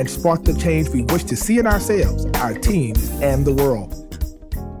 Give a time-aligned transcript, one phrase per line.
[0.00, 3.94] and spark the change we wish to see in ourselves, our teams, and the world.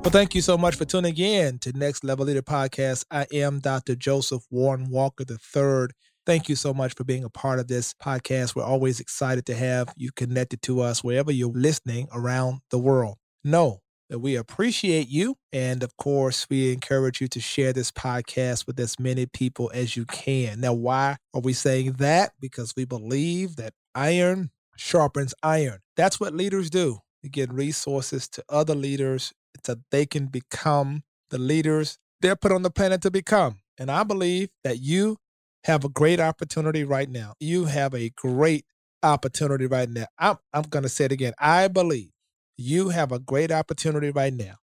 [0.02, 3.04] Well, thank you so much for tuning in to Next Level Leader Podcast.
[3.10, 3.94] I am Dr.
[3.94, 5.88] Joseph Warren Walker III.
[6.24, 8.56] Thank you so much for being a part of this podcast.
[8.56, 13.18] We're always excited to have you connected to us wherever you're listening around the world.
[13.44, 15.36] Know that we appreciate you.
[15.52, 19.98] And of course, we encourage you to share this podcast with as many people as
[19.98, 20.60] you can.
[20.60, 22.32] Now, why are we saying that?
[22.40, 25.78] Because we believe that iron sharpens iron.
[25.96, 26.98] That's what leaders do.
[27.22, 29.32] We get resources to other leaders
[29.64, 33.60] so they can become the leaders they're put on the planet to become.
[33.78, 35.16] And I believe that you
[35.64, 37.34] have a great opportunity right now.
[37.40, 38.64] You have a great
[39.02, 40.06] opportunity right now.
[40.18, 41.32] I'm, I'm going to say it again.
[41.38, 42.10] I believe
[42.56, 44.56] you have a great opportunity right now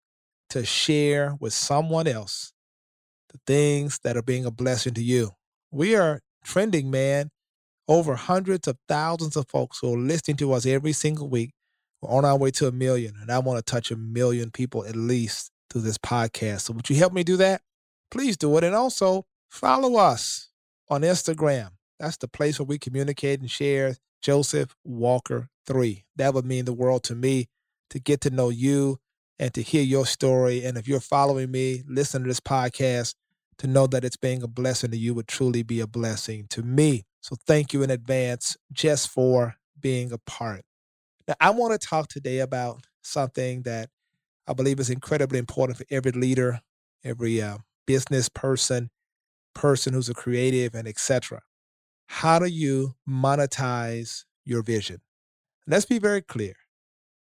[0.51, 2.53] to share with someone else
[3.33, 5.31] the things that are being a blessing to you.
[5.71, 7.31] We are trending, man,
[7.89, 11.53] over hundreds of thousands of folks who are listening to us every single week.
[12.01, 14.85] We're on our way to a million, and I want to touch a million people
[14.85, 16.63] at least through this podcast.
[16.63, 17.63] So, would you help me do that?
[18.11, 18.65] Please do it.
[18.65, 20.51] And also follow us
[20.89, 21.71] on Instagram.
[21.99, 26.05] That's the place where we communicate and share Joseph Walker 3.
[26.17, 27.49] That would mean the world to me
[27.91, 28.99] to get to know you
[29.39, 30.65] and to hear your story.
[30.65, 33.15] And if you're following me, listen to this podcast,
[33.59, 36.63] to know that it's being a blessing to you would truly be a blessing to
[36.63, 37.05] me.
[37.25, 40.61] So thank you in advance just for being a part.
[41.27, 43.89] Now, I want to talk today about something that
[44.47, 46.61] I believe is incredibly important for every leader,
[47.03, 48.91] every uh, business person,
[49.55, 51.41] person who's a creative, and etc.
[52.09, 55.01] How do you monetize your vision?
[55.65, 56.53] And let's be very clear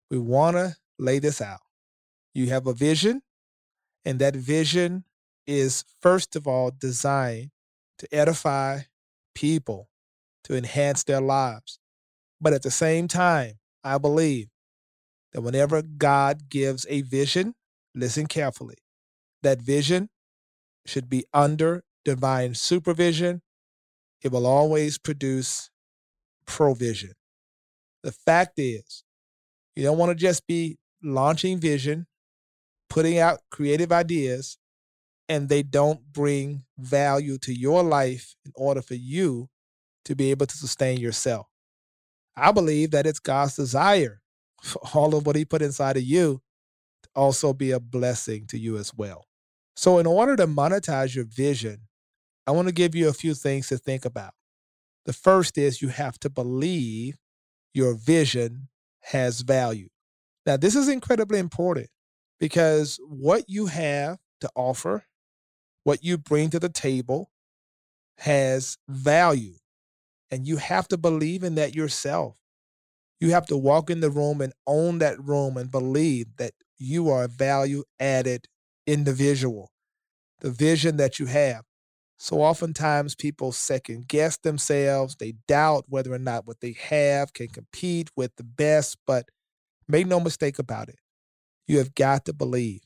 [0.09, 1.59] we want to lay this out.
[2.33, 3.21] You have a vision,
[4.03, 5.03] and that vision
[5.45, 7.51] is, first of all, designed
[7.99, 8.79] to edify
[9.35, 9.89] people,
[10.45, 11.79] to enhance their lives.
[12.39, 14.47] But at the same time, I believe
[15.33, 17.55] that whenever God gives a vision,
[17.95, 18.77] listen carefully,
[19.43, 20.09] that vision
[20.85, 23.41] should be under divine supervision.
[24.21, 25.69] It will always produce
[26.45, 27.13] provision.
[28.03, 29.03] The fact is,
[29.75, 32.07] you don't want to just be launching vision,
[32.89, 34.57] putting out creative ideas,
[35.29, 39.49] and they don't bring value to your life in order for you
[40.05, 41.47] to be able to sustain yourself.
[42.35, 44.21] I believe that it's God's desire
[44.61, 46.41] for all of what He put inside of you
[47.03, 49.25] to also be a blessing to you as well.
[49.75, 51.87] So, in order to monetize your vision,
[52.45, 54.33] I want to give you a few things to think about.
[55.05, 57.17] The first is you have to believe
[57.73, 58.69] your vision
[59.01, 59.89] has value.
[60.45, 61.89] Now, this is incredibly important
[62.39, 65.05] because what you have to offer,
[65.83, 67.31] what you bring to the table,
[68.17, 69.55] has value.
[70.31, 72.37] And you have to believe in that yourself.
[73.19, 77.09] You have to walk in the room and own that room and believe that you
[77.09, 78.47] are a value added
[78.87, 79.71] individual,
[80.39, 81.63] the vision that you have.
[82.17, 85.15] So oftentimes people second guess themselves.
[85.15, 88.97] They doubt whether or not what they have can compete with the best.
[89.05, 89.29] But
[89.87, 90.99] make no mistake about it.
[91.67, 92.81] You have got to believe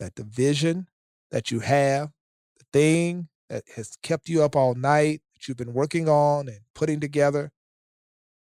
[0.00, 0.88] that the vision
[1.30, 2.10] that you have,
[2.58, 6.58] the thing that has kept you up all night, that you've been working on and
[6.74, 7.52] putting together,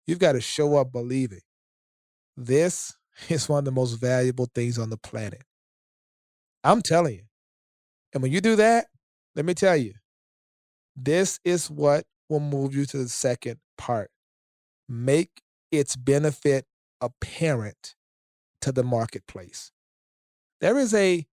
[0.07, 1.41] you've got to show up believing.
[2.35, 2.95] This
[3.29, 5.43] is one of the most valuable things on the planet.
[6.63, 7.23] I'm telling you.
[8.13, 8.87] And when you do that,
[9.35, 9.93] let me tell you,
[10.95, 14.09] this is what will move you to the second part.
[14.89, 15.41] Make
[15.71, 16.65] its benefit
[16.99, 17.95] apparent
[18.61, 19.71] to the marketplace.
[20.61, 21.27] There is a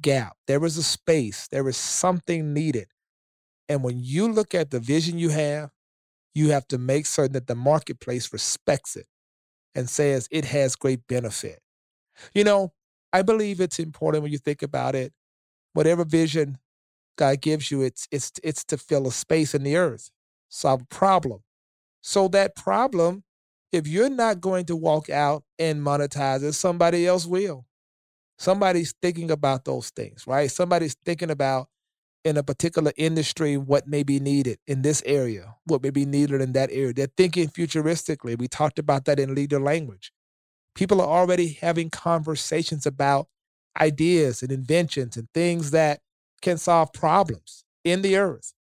[0.00, 2.88] gap, there is a space, there is something needed.
[3.68, 5.70] And when you look at the vision you have,
[6.34, 9.06] you have to make certain that the marketplace respects it
[9.74, 11.60] and says it has great benefit.
[12.34, 12.72] You know,
[13.12, 15.12] I believe it's important when you think about it,
[15.72, 16.58] whatever vision
[17.16, 20.10] God gives you, it's it's it's to fill a space in the earth,
[20.48, 21.42] solve a problem.
[22.02, 23.24] So that problem,
[23.72, 27.66] if you're not going to walk out and monetize it, somebody else will.
[28.38, 30.50] Somebody's thinking about those things, right?
[30.50, 31.68] Somebody's thinking about
[32.26, 36.40] in a particular industry what may be needed in this area, what may be needed
[36.40, 36.92] in that area.
[36.92, 38.36] They're thinking futuristically.
[38.36, 40.10] We talked about that in leader language.
[40.74, 43.28] People are already having conversations about
[43.80, 46.00] ideas and inventions and things that
[46.42, 48.52] can solve problems in the earth.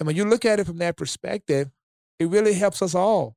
[0.00, 1.70] And when you look at it from that perspective,
[2.18, 3.36] it really helps us all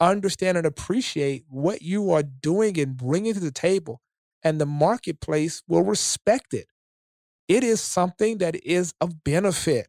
[0.00, 4.00] understand and appreciate what you are doing and bringing to the table,
[4.42, 6.68] and the marketplace will respect it.
[7.48, 9.88] It is something that is of benefit.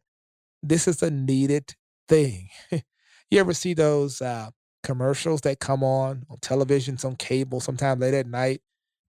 [0.62, 1.74] This is a needed
[2.08, 2.48] thing.
[2.70, 4.50] you ever see those uh,
[4.82, 8.60] commercials that come on on television, some cable, sometime late at night?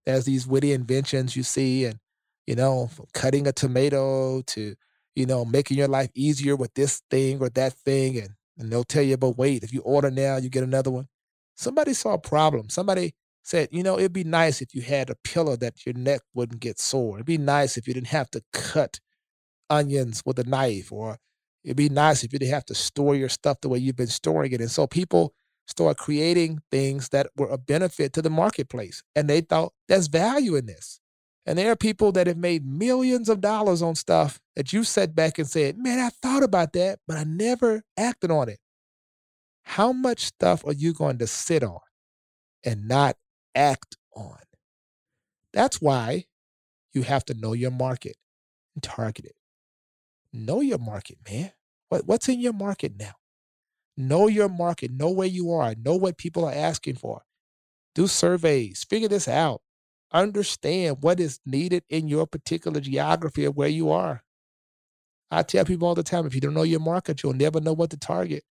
[0.05, 1.99] There's these witty inventions you see, and
[2.45, 4.75] you know, cutting a tomato to
[5.15, 8.83] you know making your life easier with this thing or that thing, and and they'll
[8.83, 11.07] tell you, but wait, if you order now, you get another one.
[11.55, 12.69] Somebody saw a problem.
[12.69, 13.13] Somebody
[13.47, 16.59] said, you know, it'd be nice if you had a pillow that your neck wouldn't
[16.59, 17.15] get sore.
[17.15, 18.99] It'd be nice if you didn't have to cut
[19.69, 21.17] onions with a knife, or
[21.63, 24.07] it'd be nice if you didn't have to store your stuff the way you've been
[24.07, 24.59] storing it.
[24.59, 25.33] And so people
[25.65, 29.01] start creating things that were a benefit to the marketplace.
[29.15, 30.99] And they thought there's value in this.
[31.45, 35.15] And there are people that have made millions of dollars on stuff that you sat
[35.15, 38.59] back and said, man, I thought about that, but I never acted on it.
[39.63, 41.79] How much stuff are you going to sit on
[42.65, 43.15] and not
[43.57, 44.37] act on?
[45.53, 46.25] That's why
[46.93, 48.15] you have to know your market
[48.75, 49.35] and target it.
[50.33, 51.51] Know your market, man.
[51.89, 53.13] What, what's in your market now?
[53.95, 54.91] Know your market.
[54.91, 55.73] Know where you are.
[55.75, 57.23] Know what people are asking for.
[57.95, 58.85] Do surveys.
[58.87, 59.61] Figure this out
[60.11, 64.23] understand what is needed in your particular geography of where you are.
[65.29, 67.73] I tell people all the time if you don't know your market, you'll never know
[67.73, 68.43] what to target.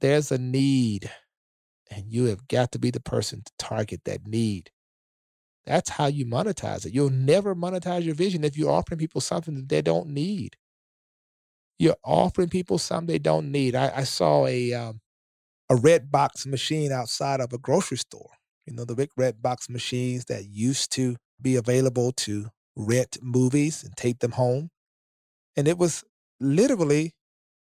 [0.00, 1.10] There's a need,
[1.90, 4.70] and you have got to be the person to target that need.
[5.64, 6.94] That's how you monetize it.
[6.94, 10.56] You'll never monetize your vision if you're offering people something that they don't need.
[11.78, 13.74] You're offering people something they don't need.
[13.74, 15.00] I, I saw a um,
[15.68, 18.30] a Redbox machine outside of a grocery store
[18.66, 23.96] you know, the big Redbox machines that used to be available to rent movies and
[23.96, 24.70] take them home.
[25.56, 26.04] And it was
[26.40, 27.14] literally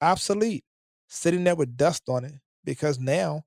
[0.02, 0.66] obsolete,
[1.08, 2.36] sitting there with dust on it
[2.66, 3.44] because now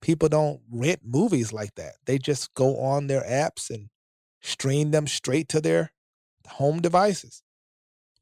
[0.00, 1.94] people don't rent movies like that.
[2.06, 3.88] They just go on their apps and
[4.42, 5.92] stream them straight to their
[6.46, 7.42] home devices.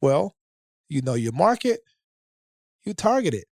[0.01, 0.37] Well,
[0.89, 1.81] you know your market,
[2.85, 3.47] you target it.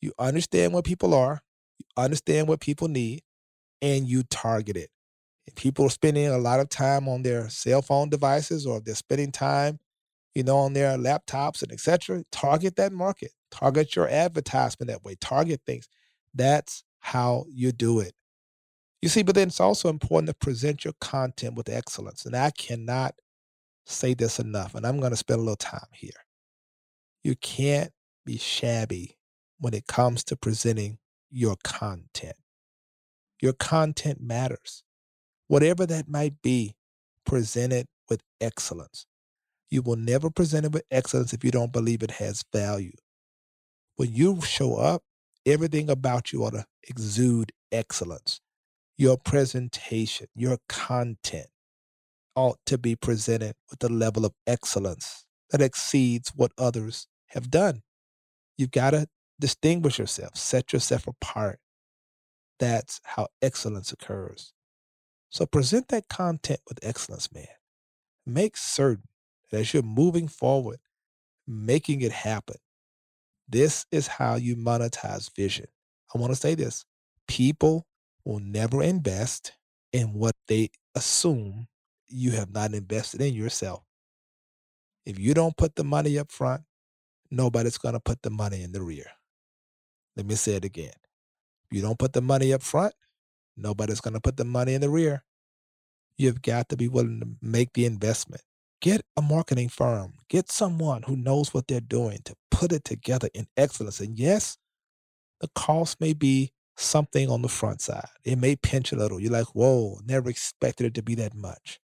[0.00, 1.42] You understand what people are,
[1.78, 3.22] you understand what people need,
[3.80, 4.90] and you target it.
[5.46, 8.94] If people are spending a lot of time on their cell phone devices or they're
[8.94, 9.80] spending time,
[10.34, 12.24] you know, on their laptops and etc.
[12.32, 13.32] Target that market.
[13.50, 15.16] Target your advertisement that way.
[15.20, 15.88] Target things.
[16.34, 18.14] That's how you do it.
[19.02, 22.24] You see, but then it's also important to present your content with excellence.
[22.24, 23.16] And I cannot
[23.84, 26.10] say this enough, and I'm going to spend a little time here.
[27.24, 27.90] You can't
[28.24, 29.18] be shabby
[29.58, 30.98] when it comes to presenting
[31.30, 32.36] your content.
[33.40, 34.84] Your content matters.
[35.48, 36.76] Whatever that might be,
[37.26, 39.06] present it with excellence.
[39.68, 42.92] You will never present it with excellence if you don't believe it has value.
[43.96, 45.02] When you show up,
[45.46, 48.40] everything about you ought to exude excellence.
[48.96, 51.48] Your presentation, your content
[52.34, 57.82] ought to be presented with a level of excellence that exceeds what others have done.
[58.56, 59.08] You've got to
[59.40, 61.58] distinguish yourself, set yourself apart.
[62.58, 64.52] That's how excellence occurs.
[65.30, 67.46] So present that content with excellence, man.
[68.26, 69.08] Make certain
[69.50, 70.78] that as you're moving forward,
[71.46, 72.56] making it happen,
[73.48, 75.66] this is how you monetize vision.
[76.14, 76.84] I want to say this
[77.28, 77.86] people
[78.24, 79.52] will never invest
[79.92, 81.66] in what they assume
[82.08, 83.82] you have not invested in yourself.
[85.04, 86.62] If you don't put the money up front,
[87.30, 89.06] nobody's going to put the money in the rear.
[90.16, 90.92] Let me say it again.
[91.70, 92.94] If you don't put the money up front,
[93.56, 95.24] nobody's going to put the money in the rear.
[96.16, 98.42] You've got to be willing to make the investment.
[98.82, 103.30] Get a marketing firm, get someone who knows what they're doing to put it together
[103.34, 104.00] in excellence.
[104.00, 104.58] And yes,
[105.40, 108.08] the cost may be something on the front side.
[108.24, 109.20] It may pinch a little.
[109.20, 111.80] You're like, whoa, never expected it to be that much.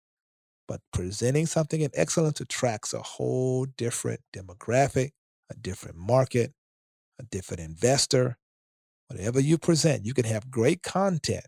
[0.68, 5.12] But presenting something in excellence attracts a whole different demographic,
[5.50, 6.54] a different market,
[7.20, 8.38] a different investor,
[9.08, 11.46] Whatever you present, you can have great content,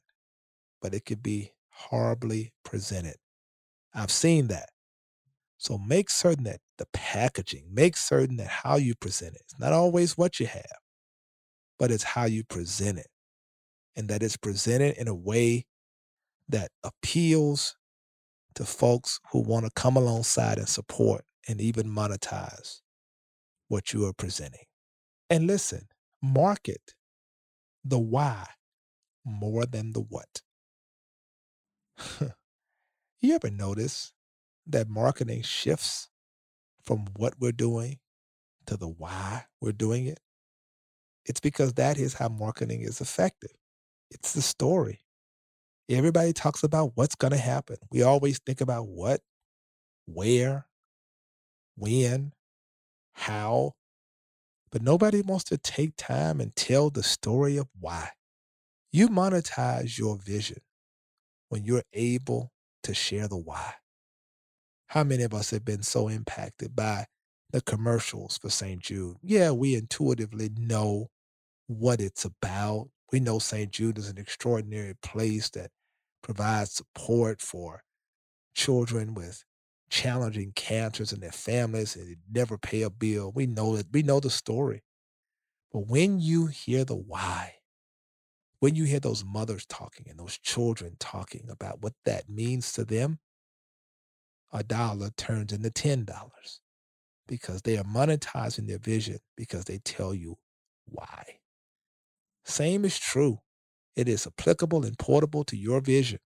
[0.81, 3.17] but it could be horribly presented.
[3.95, 4.69] I've seen that.
[5.59, 9.73] So make certain that the packaging, make certain that how you present it, it's not
[9.73, 10.79] always what you have,
[11.79, 13.09] but it's how you present it.
[13.97, 15.67] And that it's presented in a way
[16.49, 17.77] that appeals
[18.55, 22.81] to folks who want to come alongside and support and even monetize
[23.69, 24.65] what you are presenting.
[25.29, 25.89] And listen,
[26.23, 26.95] market
[27.85, 28.47] the why
[29.25, 30.43] more than the what.
[33.21, 34.13] you ever notice
[34.69, 36.09] that marketing shifts
[36.85, 37.99] from what we're doing
[38.67, 40.21] to the why we're doing it?
[41.27, 43.53] It's because that is how marketing is effective.
[44.11, 45.01] It's the story.
[45.91, 47.77] Everybody talks about what's going to happen.
[47.91, 49.21] We always think about what,
[50.07, 50.67] where,
[51.77, 52.33] when,
[53.15, 53.75] how,
[54.71, 58.11] but nobody wants to take time and tell the story of why.
[58.93, 60.59] You monetize your vision
[61.49, 62.53] when you're able
[62.85, 63.75] to share the why.
[64.89, 67.07] How many of us have been so impacted by
[67.51, 68.83] the commercials for St.
[68.83, 69.19] Jude?
[69.23, 71.11] Yeah, we intuitively know
[71.69, 72.91] what it's about.
[73.13, 73.73] We know St.
[73.73, 75.71] Jude is an extraordinary place that
[76.23, 77.83] provides support for
[78.55, 79.45] children with
[79.91, 83.33] challenging cancers and their families and never pay a bill.
[83.35, 84.83] We know that we know the story.
[85.73, 87.57] But when you hear the why,
[88.61, 92.85] when you hear those mothers talking and those children talking about what that means to
[92.85, 93.19] them,
[94.53, 96.61] a dollar turns into ten dollars
[97.27, 100.39] because they are monetizing their vision because they tell you
[100.87, 101.39] why.
[102.45, 103.41] Same is true.
[103.95, 106.21] It is applicable and portable to your vision.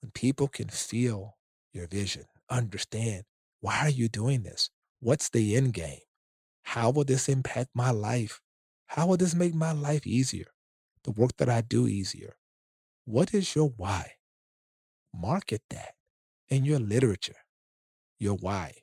[0.00, 1.36] When people can feel
[1.72, 3.24] your vision, understand
[3.60, 4.70] why are you doing this?
[5.00, 6.00] What's the end game?
[6.62, 8.40] How will this impact my life?
[8.86, 10.46] How will this make my life easier?
[11.04, 12.36] The work that I do easier?
[13.04, 14.12] What is your why?
[15.12, 15.94] Market that
[16.52, 17.36] in your literature,
[18.18, 18.74] your why.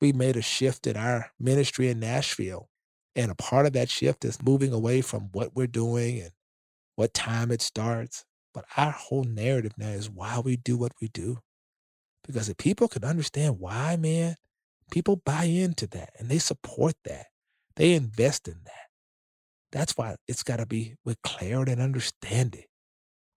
[0.00, 2.68] We made a shift in our ministry in Nashville
[3.14, 6.32] and a part of that shift is moving away from what we're doing and
[6.96, 8.24] what time it starts.
[8.52, 11.38] But our whole narrative now is why we do what we do.
[12.26, 14.34] Because if people can understand why, man,
[14.90, 17.26] people buy into that and they support that.
[17.76, 18.72] They invest in that.
[19.70, 22.64] That's why it's got to be with clarity and understanding.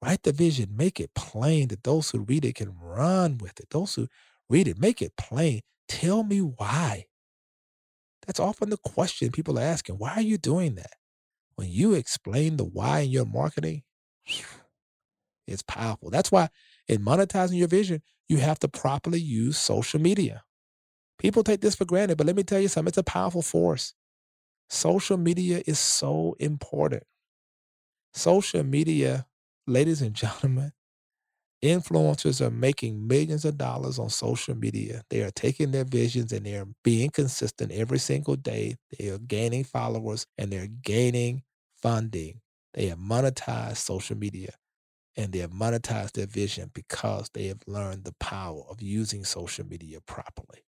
[0.01, 3.69] Write the vision, make it plain that those who read it can run with it.
[3.71, 4.07] Those who
[4.49, 5.61] read it, make it plain.
[5.87, 7.07] Tell me why.
[8.25, 9.95] That's often the question people are asking.
[9.95, 10.93] Why are you doing that?
[11.55, 13.83] When you explain the why in your marketing,
[15.47, 16.09] it's powerful.
[16.09, 16.49] That's why
[16.87, 20.43] in monetizing your vision, you have to properly use social media.
[21.17, 23.93] People take this for granted, but let me tell you something, it's a powerful force.
[24.69, 27.03] Social media is so important.
[28.13, 29.27] Social media,
[29.69, 30.73] ladies and gentlemen,
[31.63, 35.03] Influencers are making millions of dollars on social media.
[35.09, 38.77] They are taking their visions and they're being consistent every single day.
[38.97, 41.43] They are gaining followers and they're gaining
[41.81, 42.39] funding.
[42.75, 44.51] They have monetized social media
[45.17, 49.65] and they have monetized their vision because they have learned the power of using social
[49.65, 50.63] media properly.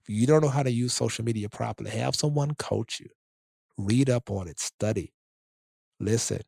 [0.00, 3.08] If you don't know how to use social media properly, have someone coach you.
[3.78, 5.12] Read up on it, study.
[6.00, 6.42] Listen,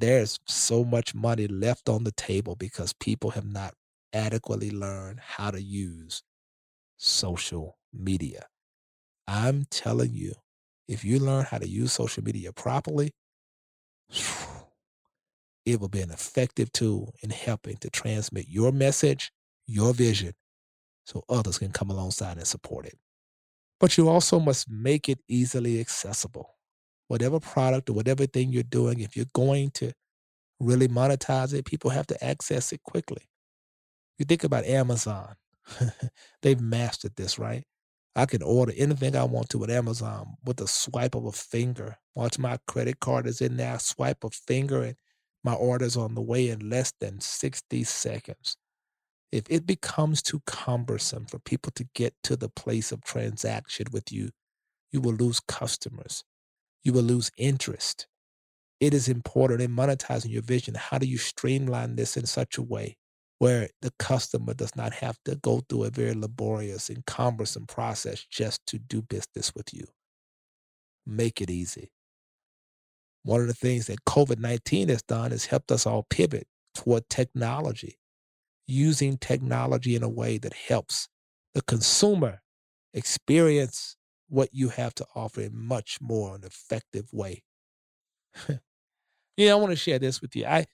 [0.00, 3.74] there's so much money left on the table because people have not
[4.12, 6.22] adequately learned how to use
[6.96, 8.46] social media.
[9.26, 10.34] I'm telling you,
[10.88, 13.12] if you learn how to use social media properly,
[15.66, 19.32] it will be an effective tool in helping to transmit your message,
[19.66, 20.32] your vision,
[21.04, 22.98] so others can come alongside and support it.
[23.80, 26.57] But you also must make it easily accessible
[27.08, 29.92] whatever product or whatever thing you're doing, if you're going to
[30.60, 33.28] really monetize it, people have to access it quickly.
[34.18, 35.34] You think about Amazon,
[36.42, 37.64] they've mastered this, right?
[38.16, 41.96] I can order anything I want to with Amazon with a swipe of a finger.
[42.14, 44.96] Once my credit card is in there, I swipe a finger and
[45.44, 48.56] my order's on the way in less than 60 seconds.
[49.30, 54.10] If it becomes too cumbersome for people to get to the place of transaction with
[54.10, 54.30] you,
[54.90, 56.24] you will lose customers
[56.84, 58.06] you will lose interest.
[58.80, 60.74] It is important in monetizing your vision.
[60.74, 62.96] How do you streamline this in such a way
[63.38, 68.24] where the customer does not have to go through a very laborious and cumbersome process
[68.30, 69.84] just to do business with you?
[71.06, 71.90] Make it easy.
[73.24, 77.08] One of the things that COVID 19 has done is helped us all pivot toward
[77.08, 77.98] technology,
[78.66, 81.08] using technology in a way that helps
[81.54, 82.40] the consumer
[82.94, 83.97] experience
[84.28, 87.42] what you have to offer in much more an effective way.
[89.36, 90.46] yeah, I want to share this with you.
[90.46, 90.66] I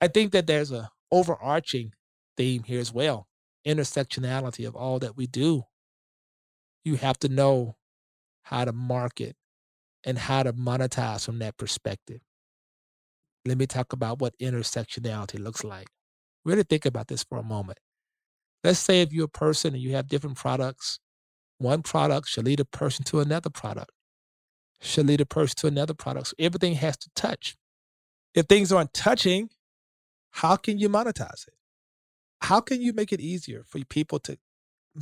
[0.00, 1.92] I think that there's a overarching
[2.36, 3.28] theme here as well.
[3.66, 5.64] Intersectionality of all that we do.
[6.84, 7.76] You have to know
[8.42, 9.36] how to market
[10.04, 12.20] and how to monetize from that perspective.
[13.44, 15.88] Let me talk about what intersectionality looks like.
[16.44, 17.78] Really think about this for a moment.
[18.64, 21.00] Let's say if you're a person and you have different products
[21.58, 23.92] one product should lead a person to another product,
[24.80, 26.28] should lead a person to another product.
[26.28, 27.56] So everything has to touch.
[28.34, 29.50] If things aren't touching,
[30.30, 31.54] how can you monetize it?
[32.42, 34.36] how can you make it easier for people to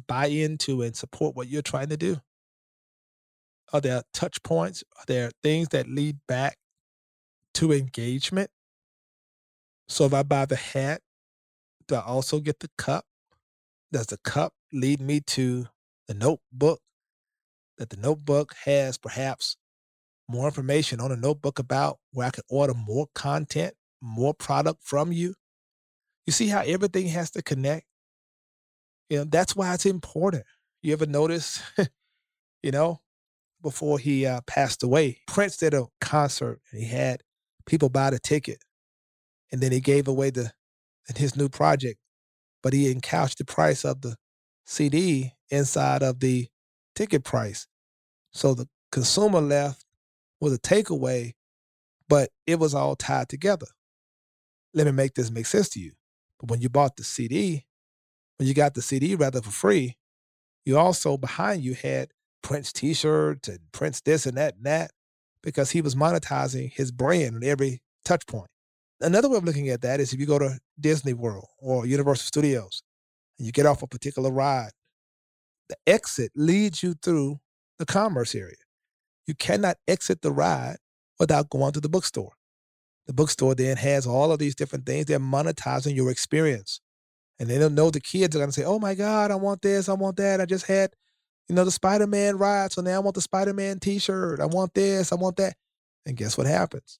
[0.07, 2.19] buy into and support what you're trying to do?
[3.73, 4.85] Are there touch points?
[4.99, 6.59] Are there things that lead back
[7.55, 8.51] to engagement?
[9.89, 11.01] So if I buy the hat,
[11.89, 13.07] do I also get the cup?
[13.91, 15.67] Does the cup lead me to
[16.11, 16.81] the notebook?
[17.79, 19.57] That the notebook has perhaps
[20.29, 25.13] more information on a notebook about where I can order more content, more product from
[25.13, 25.35] you.
[26.27, 27.87] You see how everything has to connect?
[29.09, 30.45] You know, that's why it's important.
[30.83, 31.63] You ever notice,
[32.63, 33.01] you know,
[33.63, 37.23] before he uh, passed away, Prince did a concert and he had
[37.67, 38.59] people buy the ticket.
[39.53, 40.53] And then he gave away the
[41.17, 41.99] his new project,
[42.63, 44.17] but he encouched the price of the
[44.71, 46.47] CD inside of the
[46.95, 47.67] ticket price.
[48.31, 49.85] So the consumer left
[50.41, 51.33] with a takeaway,
[52.09, 53.67] but it was all tied together.
[54.73, 55.95] Let me make this make sense to you.
[56.39, 57.67] But when you bought the CD,
[58.37, 59.97] when you got the CD rather for free,
[60.65, 64.93] you also behind you had Prince t-shirts and Prince this and that and that
[65.43, 68.51] because he was monetizing his brand at every touch point.
[69.01, 72.27] Another way of looking at that is if you go to Disney World or Universal
[72.27, 72.85] Studios
[73.41, 74.73] and you get off a particular ride,
[75.71, 77.41] the exit leads you through
[77.79, 78.57] the commerce area.
[79.27, 80.77] You cannot exit the ride
[81.19, 82.33] without going to the bookstore.
[83.07, 85.07] The bookstore then has all of these different things.
[85.07, 86.83] They're monetizing your experience.
[87.39, 89.63] And they don't know the kids are going to say, oh my God, I want
[89.63, 90.43] this, I want that.
[90.43, 90.91] I just had,
[91.49, 92.73] you know, the Spider Man ride.
[92.73, 94.41] So now I want the Spider Man t shirt.
[94.41, 95.55] I want this, I want that.
[96.05, 96.99] And guess what happens?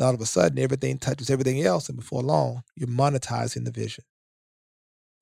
[0.00, 1.90] all of a sudden, everything touches everything else.
[1.90, 4.04] And before long, you're monetizing the vision.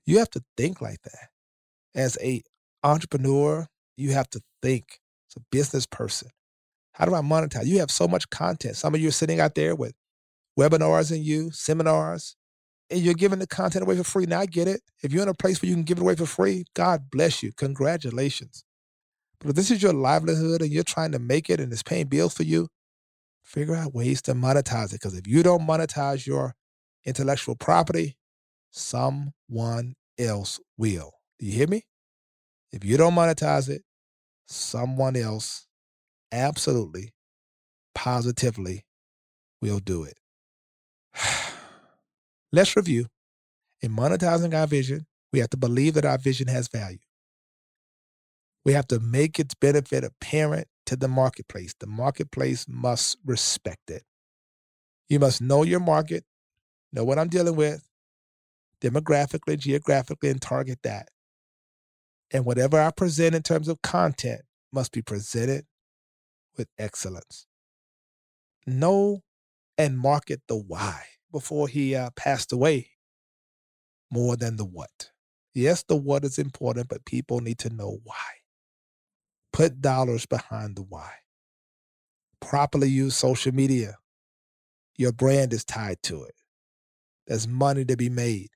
[0.07, 1.29] You have to think like that.
[1.95, 2.43] As a
[2.83, 3.67] entrepreneur,
[3.97, 6.31] you have to think as a business person.
[6.95, 7.67] How do I monetize?
[7.67, 8.77] You have so much content.
[8.77, 9.95] Some of you are sitting out there with
[10.59, 12.37] webinars in you, seminars,
[12.91, 14.27] and you're giving the content away for free.
[14.27, 14.83] Now I get it.
[15.03, 17.43] If you're in a place where you can give it away for free, God bless
[17.43, 17.53] you.
[17.57, 18.65] Congratulations.
[19.41, 22.07] But if this is your livelihood and you're trying to make it and it's paying
[22.07, 22.69] bills for you,
[23.43, 25.01] figure out ways to monetize it.
[25.01, 26.55] Because if you don't monetize your
[27.05, 28.17] intellectual property,
[28.73, 31.13] someone else will.
[31.39, 31.85] Do you hear me?
[32.73, 33.83] If you don't monetize it,
[34.49, 35.67] someone else
[36.33, 37.13] absolutely,
[37.95, 38.85] positively
[39.61, 40.19] will do it.
[42.53, 43.07] Let's review.
[43.83, 46.99] In monetizing our vision, we have to believe that our vision has value.
[48.65, 51.75] We have to make its benefit apparent to the marketplace.
[51.79, 54.05] The marketplace must respect it.
[55.09, 56.25] You must know your market,
[56.93, 57.83] know what I'm dealing with,
[58.83, 61.09] demographically, geographically, and target that.
[62.33, 64.43] And whatever I present in terms of content
[64.73, 65.67] must be presented
[66.57, 67.47] with excellence.
[68.67, 69.23] Know
[69.79, 72.91] and market the why before he uh, passed away
[74.11, 75.11] more than the what.
[75.55, 78.15] Yes, the what is important, but people need to know why.
[79.53, 81.11] Put dollars behind the why.
[82.41, 83.99] Properly use social media.
[84.97, 86.35] Your brand is tied to it.
[87.27, 88.51] There's money to be made.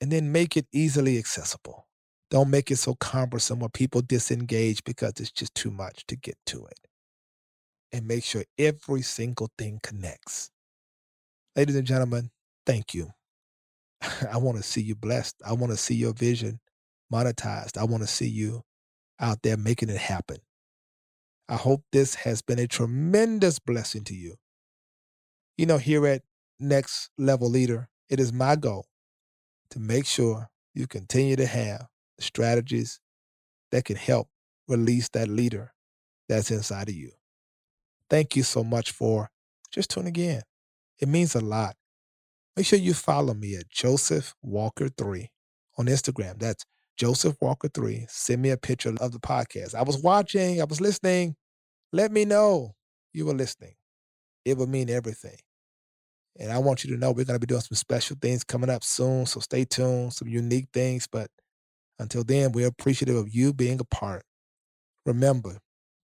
[0.00, 1.86] And then make it easily accessible.
[2.30, 6.36] Don't make it so cumbersome where people disengage because it's just too much to get
[6.46, 6.80] to it.
[7.92, 10.50] And make sure every single thing connects.
[11.54, 12.30] Ladies and gentlemen,
[12.66, 13.12] thank you.
[14.30, 15.36] I want to see you blessed.
[15.46, 16.60] I want to see your vision
[17.12, 17.78] monetized.
[17.78, 18.62] I want to see you
[19.20, 20.38] out there making it happen.
[21.48, 24.34] I hope this has been a tremendous blessing to you.
[25.56, 26.22] You know, here at
[26.58, 28.86] Next Level Leader, it is my goal
[29.70, 31.86] to make sure you continue to have
[32.18, 33.00] strategies
[33.72, 34.28] that can help
[34.68, 35.72] release that leader
[36.28, 37.12] that's inside of you.
[38.10, 39.30] Thank you so much for
[39.72, 40.42] just tuning in.
[40.98, 41.76] It means a lot.
[42.56, 45.30] Make sure you follow me at Joseph Walker 3
[45.78, 46.38] on Instagram.
[46.38, 46.64] That's
[46.96, 48.06] Joseph Walker 3.
[48.08, 49.74] Send me a picture of the podcast.
[49.74, 51.36] I was watching, I was listening.
[51.92, 52.74] Let me know
[53.12, 53.74] you were listening.
[54.44, 55.36] It would mean everything.
[56.38, 58.70] And I want you to know we're going to be doing some special things coming
[58.70, 59.26] up soon.
[59.26, 61.06] So stay tuned, some unique things.
[61.06, 61.30] But
[61.98, 64.22] until then, we're appreciative of you being a part.
[65.06, 65.58] Remember,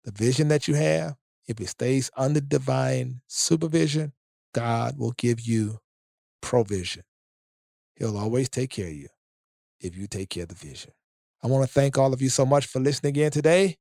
[0.05, 1.17] the vision that you have,
[1.47, 4.13] if it stays under divine supervision,
[4.55, 5.79] God will give you
[6.41, 7.03] provision.
[7.97, 9.09] He'll always take care of you
[9.81, 10.93] if you take care of the vision.
[11.43, 13.77] I want to thank all of you so much for listening again today.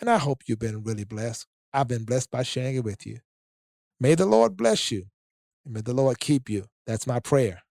[0.00, 1.46] And I hope you've been really blessed.
[1.72, 3.20] I've been blessed by sharing it with you.
[4.00, 5.06] May the Lord bless you.
[5.64, 6.64] And may the Lord keep you.
[6.86, 7.62] That's my prayer.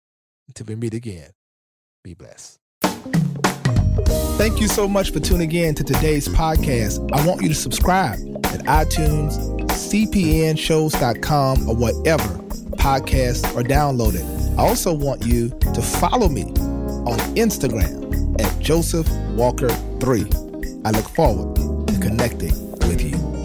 [0.47, 1.32] Until we meet again,
[2.04, 2.58] be blessed.
[4.38, 7.10] Thank you so much for tuning in to today's podcast.
[7.13, 9.38] I want you to subscribe at iTunes,
[9.69, 12.30] cpnshows.com, or whatever
[12.77, 14.25] podcasts are downloaded.
[14.58, 20.25] I also want you to follow me on Instagram at Joseph Walker 3.
[20.86, 21.56] I look forward
[21.88, 23.40] to connecting with you.